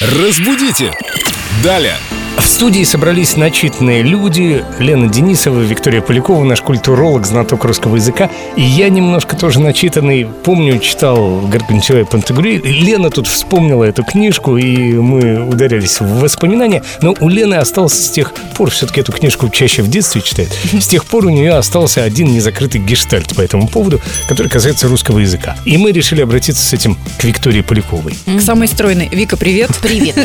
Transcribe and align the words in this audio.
Разбудите! 0.00 0.94
Далее! 1.62 1.98
В 2.40 2.46
студии 2.46 2.82
собрались 2.84 3.36
начитанные 3.36 4.02
люди 4.02 4.64
Лена 4.78 5.08
Денисова, 5.08 5.60
Виктория 5.60 6.00
Полякова, 6.00 6.42
наш 6.42 6.62
культуролог, 6.62 7.26
знаток 7.26 7.64
русского 7.64 7.96
языка 7.96 8.30
И 8.56 8.62
я 8.62 8.88
немножко 8.88 9.36
тоже 9.36 9.60
начитанный 9.60 10.26
Помню, 10.42 10.78
читал 10.78 11.40
Гаргантюа 11.42 12.00
и 12.00 12.04
Пантагрюи 12.04 12.56
Лена 12.58 13.10
тут 13.10 13.26
вспомнила 13.26 13.84
эту 13.84 14.04
книжку 14.04 14.56
И 14.56 14.94
мы 14.94 15.46
ударились 15.46 16.00
в 16.00 16.20
воспоминания 16.20 16.82
Но 17.02 17.14
у 17.20 17.28
Лены 17.28 17.56
остался 17.56 18.02
с 18.02 18.10
тех 18.10 18.32
пор 18.56 18.70
Все-таки 18.70 19.00
эту 19.00 19.12
книжку 19.12 19.48
чаще 19.50 19.82
в 19.82 19.88
детстве 19.88 20.22
читает 20.22 20.50
С 20.72 20.86
тех 20.86 21.04
пор 21.04 21.26
у 21.26 21.30
нее 21.30 21.52
остался 21.52 22.04
один 22.04 22.32
незакрытый 22.32 22.80
гештальт 22.80 23.34
по 23.36 23.42
этому 23.42 23.68
поводу 23.68 24.00
Который 24.28 24.48
касается 24.48 24.88
русского 24.88 25.18
языка 25.18 25.56
И 25.66 25.76
мы 25.76 25.92
решили 25.92 26.22
обратиться 26.22 26.64
с 26.64 26.72
этим 26.72 26.96
к 27.18 27.24
Виктории 27.24 27.60
Поляковой 27.60 28.16
К 28.24 28.40
самой 28.40 28.68
стройной. 28.68 29.08
Вика, 29.08 29.36
привет. 29.36 29.70
Привет. 29.82 30.16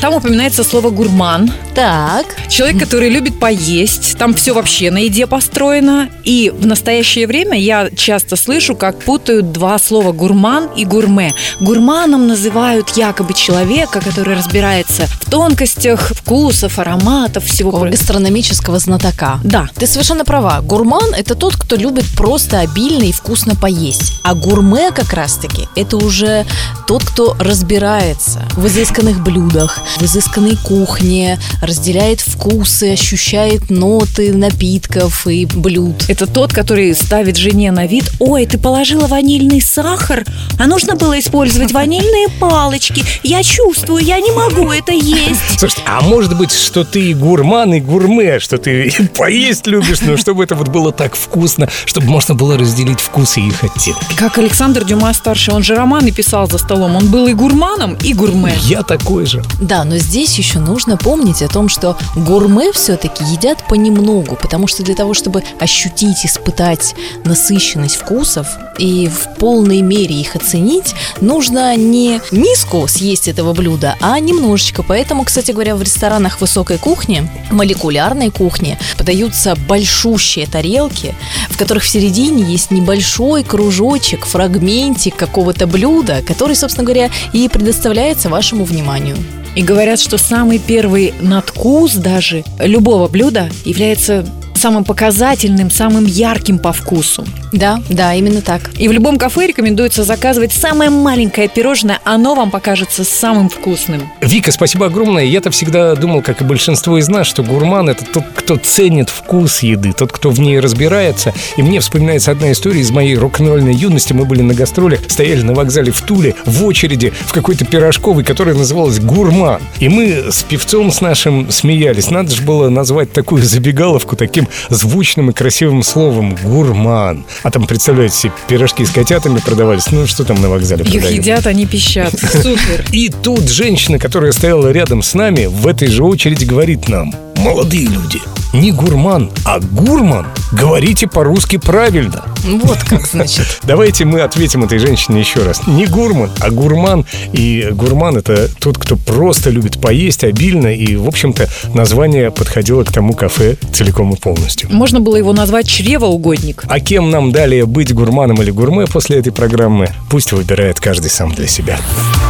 Там 0.00 0.14
упоминается 0.14 0.62
слово 0.62 0.90
гурман. 0.90 1.45
Так, 1.74 2.26
Человек, 2.48 2.78
который 2.78 3.10
любит 3.10 3.38
поесть. 3.38 4.16
Там 4.18 4.32
все 4.34 4.54
вообще 4.54 4.90
на 4.90 4.98
еде 4.98 5.26
построено. 5.26 6.08
И 6.24 6.50
в 6.56 6.66
настоящее 6.66 7.26
время 7.26 7.58
я 7.58 7.90
часто 7.94 8.36
слышу, 8.36 8.74
как 8.76 9.00
путают 9.00 9.52
два 9.52 9.78
слова 9.78 10.12
гурман 10.12 10.70
и 10.76 10.84
гурме. 10.84 11.34
Гурманом 11.60 12.28
называют 12.28 12.90
якобы 12.96 13.34
человека, 13.34 14.00
который 14.00 14.36
разбирается 14.36 15.06
в 15.06 15.30
тонкостях 15.30 16.12
вкусов, 16.14 16.78
ароматов, 16.78 17.44
всего 17.44 17.70
такого 17.70 17.90
гастрономического 17.90 18.78
знатока. 18.78 19.40
Да. 19.44 19.68
Ты 19.74 19.86
совершенно 19.86 20.24
права. 20.24 20.60
Гурман– 20.62 21.14
это 21.18 21.34
тот, 21.34 21.56
кто 21.56 21.76
любит 21.76 22.06
просто 22.16 22.60
обильно 22.60 23.02
и 23.02 23.12
вкусно 23.12 23.54
поесть. 23.54 24.20
А 24.22 24.34
гурме 24.34 24.92
как 24.92 25.12
раз-таки– 25.12 25.68
это 25.76 25.96
уже 25.96 26.46
тот, 26.86 27.04
кто 27.04 27.36
разбирается 27.38 28.42
в 28.56 28.66
изысканных 28.66 29.22
блюдах, 29.22 29.80
в 29.96 30.02
изысканной 30.02 30.56
кухне, 30.56 31.35
разделяет 31.62 32.20
вкусы, 32.20 32.92
ощущает 32.92 33.70
ноты 33.70 34.32
напитков 34.32 35.26
и 35.26 35.46
блюд. 35.46 36.04
Это 36.08 36.26
тот, 36.26 36.52
который 36.52 36.94
ставит 36.94 37.36
жене 37.36 37.72
на 37.72 37.86
вид 37.86 38.10
«Ой, 38.18 38.46
ты 38.46 38.58
положила 38.58 39.06
ванильный 39.06 39.60
сахар, 39.60 40.24
а 40.58 40.66
нужно 40.66 40.96
было 40.96 41.18
использовать 41.18 41.72
ванильные 41.72 42.28
палочки. 42.40 43.04
Я 43.22 43.42
чувствую, 43.42 44.04
я 44.04 44.20
не 44.20 44.30
могу 44.32 44.70
это 44.70 44.92
есть». 44.92 45.58
Слушайте, 45.58 45.82
а 45.86 46.00
может 46.02 46.36
быть, 46.36 46.52
что 46.52 46.84
ты 46.84 47.10
и 47.10 47.14
гурман, 47.14 47.74
и 47.74 47.80
гурме, 47.80 48.38
что 48.40 48.58
ты 48.58 48.92
поесть 49.16 49.66
любишь, 49.66 50.00
но 50.02 50.16
чтобы 50.16 50.44
это 50.44 50.54
вот 50.54 50.68
было 50.68 50.92
так 50.92 51.16
вкусно, 51.16 51.68
чтобы 51.84 52.08
можно 52.08 52.34
было 52.34 52.56
разделить 52.56 53.00
вкусы 53.00 53.40
и 53.40 53.48
их 53.48 53.64
оттенки. 53.64 54.16
Как 54.16 54.38
Александр 54.38 54.84
Дюма 54.84 55.12
старший, 55.14 55.54
он 55.54 55.62
же 55.62 55.74
романы 55.74 56.10
писал 56.10 56.48
за 56.48 56.58
столом. 56.58 56.96
Он 56.96 57.08
был 57.10 57.26
и 57.26 57.34
гурманом, 57.34 57.96
и 58.02 58.12
гурме. 58.14 58.54
Я 58.62 58.82
такой 58.82 59.26
же. 59.26 59.42
Да, 59.60 59.84
но 59.84 59.98
здесь 59.98 60.36
еще 60.38 60.58
нужно 60.58 60.96
помнить 60.96 61.15
о 61.16 61.48
том, 61.48 61.68
что 61.68 61.96
гурме 62.14 62.72
все-таки 62.72 63.24
едят 63.24 63.66
понемногу, 63.66 64.36
потому 64.36 64.66
что 64.66 64.82
для 64.82 64.94
того, 64.94 65.14
чтобы 65.14 65.42
ощутить, 65.58 66.26
испытать 66.26 66.94
насыщенность 67.24 67.96
вкусов 67.96 68.46
и 68.78 69.08
в 69.08 69.38
полной 69.38 69.80
мере 69.80 70.14
их 70.14 70.36
оценить, 70.36 70.94
нужно 71.20 71.74
не 71.76 72.20
миску 72.30 72.86
съесть 72.86 73.28
этого 73.28 73.54
блюда, 73.54 73.96
а 74.00 74.18
немножечко. 74.20 74.82
Поэтому, 74.82 75.24
кстати 75.24 75.52
говоря, 75.52 75.74
в 75.74 75.82
ресторанах 75.82 76.40
высокой 76.40 76.76
кухни, 76.76 77.28
молекулярной 77.50 78.30
кухни, 78.30 78.78
подаются 78.98 79.56
большущие 79.56 80.46
тарелки, 80.46 81.14
в 81.48 81.56
которых 81.56 81.84
в 81.84 81.88
середине 81.88 82.42
есть 82.42 82.70
небольшой 82.70 83.42
кружочек, 83.42 84.26
фрагментик 84.26 85.16
какого-то 85.16 85.66
блюда, 85.66 86.22
который, 86.22 86.56
собственно 86.56 86.84
говоря, 86.84 87.10
и 87.32 87.48
предоставляется 87.48 88.28
вашему 88.28 88.64
вниманию. 88.64 89.16
И 89.56 89.62
говорят, 89.62 89.98
что 89.98 90.18
самый 90.18 90.58
первый 90.58 91.14
надкус 91.20 91.94
даже 91.94 92.44
любого 92.60 93.08
блюда 93.08 93.48
является 93.64 94.26
самым 94.56 94.84
показательным, 94.84 95.70
самым 95.70 96.04
ярким 96.04 96.58
по 96.58 96.72
вкусу. 96.72 97.24
Да, 97.52 97.80
да, 97.88 98.14
именно 98.14 98.42
так. 98.42 98.70
И 98.76 98.88
в 98.88 98.92
любом 98.92 99.18
кафе 99.18 99.46
рекомендуется 99.46 100.04
заказывать 100.04 100.52
самое 100.52 100.90
маленькое 100.90 101.48
пирожное, 101.48 102.00
оно 102.04 102.34
вам 102.34 102.50
покажется 102.50 103.04
самым 103.04 103.48
вкусным. 103.48 104.02
Вика, 104.20 104.50
спасибо 104.52 104.86
огромное. 104.86 105.24
Я-то 105.24 105.50
всегда 105.50 105.94
думал, 105.94 106.22
как 106.22 106.40
и 106.40 106.44
большинство 106.44 106.98
из 106.98 107.08
нас, 107.08 107.26
что 107.26 107.42
гурман– 107.42 107.88
это 107.90 108.04
тот, 108.04 108.24
кто 108.34 108.56
ценит 108.56 109.10
вкус 109.10 109.60
еды, 109.60 109.92
тот, 109.92 110.12
кто 110.12 110.30
в 110.30 110.40
ней 110.40 110.60
разбирается. 110.60 111.32
И 111.56 111.62
мне 111.62 111.80
вспоминается 111.80 112.30
одна 112.30 112.52
история 112.52 112.80
из 112.80 112.90
моей 112.90 113.16
рок-н-ролльной 113.16 113.74
юности. 113.74 114.12
Мы 114.12 114.24
были 114.24 114.42
на 114.42 114.54
гастролях, 114.54 115.00
стояли 115.08 115.42
на 115.42 115.54
вокзале 115.54 115.92
в 115.92 116.00
Туле 116.02 116.34
в 116.44 116.64
очереди 116.64 117.12
в 117.26 117.32
какой-то 117.32 117.64
пирожковый, 117.64 118.24
которая 118.24 118.54
называлась 118.54 118.98
«Гурман». 118.98 119.60
И 119.78 119.88
мы 119.88 120.30
с 120.30 120.42
певцом 120.42 120.90
с 120.90 121.00
нашим 121.00 121.50
смеялись. 121.50 122.10
Надо 122.10 122.34
же 122.34 122.42
было 122.42 122.68
назвать 122.68 123.12
такую 123.12 123.42
забегаловку 123.42 124.16
таким 124.46 124.76
звучным 124.76 125.30
и 125.30 125.32
красивым 125.32 125.82
словом 125.82 126.36
«гурман». 126.42 127.24
А 127.42 127.50
там, 127.50 127.66
представляете 127.66 128.16
себе, 128.16 128.32
пирожки 128.48 128.84
с 128.84 128.90
котятами 128.90 129.38
продавались. 129.38 129.90
Ну, 129.90 130.06
что 130.06 130.24
там 130.24 130.40
на 130.40 130.48
вокзале 130.48 130.84
Их 130.84 130.92
продают? 130.92 131.12
едят, 131.12 131.46
они 131.46 131.66
пищат. 131.66 132.12
Супер. 132.32 132.84
И 132.92 133.08
тут 133.08 133.48
женщина, 133.48 133.98
которая 133.98 134.32
стояла 134.32 134.70
рядом 134.70 135.02
с 135.02 135.14
нами, 135.14 135.46
в 135.46 135.66
этой 135.66 135.88
же 135.88 136.04
очереди 136.04 136.44
говорит 136.44 136.88
нам 136.88 137.14
Молодые 137.36 137.86
люди, 137.86 138.20
не 138.56 138.72
гурман, 138.72 139.30
а 139.44 139.60
гурман 139.60 140.26
Говорите 140.52 141.06
по-русски 141.06 141.56
правильно 141.58 142.24
Вот 142.44 142.78
как 142.84 143.06
значит. 143.12 143.60
Давайте 143.64 144.04
мы 144.04 144.20
ответим 144.20 144.64
этой 144.64 144.78
женщине 144.78 145.20
еще 145.20 145.42
раз 145.42 145.66
Не 145.66 145.86
гурман, 145.86 146.30
а 146.40 146.50
гурман 146.50 147.04
И 147.32 147.68
гурман 147.72 148.16
это 148.16 148.48
тот, 148.60 148.78
кто 148.78 148.96
просто 148.96 149.50
любит 149.50 149.80
поесть 149.80 150.24
обильно 150.24 150.68
И, 150.74 150.96
в 150.96 151.06
общем-то, 151.06 151.48
название 151.74 152.30
подходило 152.30 152.84
к 152.84 152.92
тому 152.92 153.12
кафе 153.12 153.56
целиком 153.72 154.12
и 154.14 154.16
полностью 154.16 154.70
Можно 154.72 155.00
было 155.00 155.16
его 155.16 155.32
назвать 155.32 155.68
чревоугодник. 155.68 156.64
а 156.68 156.80
кем 156.80 157.10
нам 157.10 157.32
далее 157.32 157.66
быть 157.66 157.92
гурманом 157.92 158.40
или 158.42 158.50
гурме 158.50 158.86
после 158.86 159.18
этой 159.18 159.32
программы, 159.32 159.88
пусть 160.10 160.32
выбирает 160.32 160.80
каждый 160.80 161.10
сам 161.10 161.34
для 161.34 161.46
себя. 161.46 161.78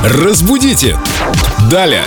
Разбудите! 0.04 0.96
Далее! 1.70 2.02